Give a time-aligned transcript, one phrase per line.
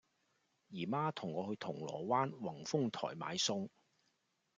[0.69, 3.69] 姨媽同我去銅鑼灣宏豐台買餸